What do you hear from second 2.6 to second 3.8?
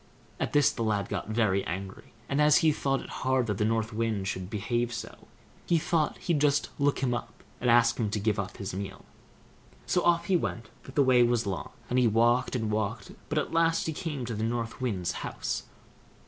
he thought it hard that the